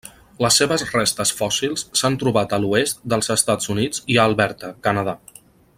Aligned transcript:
Les 0.43 0.55
seves 0.61 0.83
restes 0.91 1.33
fòssils 1.41 1.83
s'han 2.01 2.17
trobat 2.23 2.57
a 2.57 2.59
l'oest 2.63 3.05
dels 3.15 3.29
Estats 3.39 3.73
Units 3.75 4.03
i 4.15 4.17
a 4.23 4.29
Alberta, 4.31 4.73
Canadà. 4.89 5.17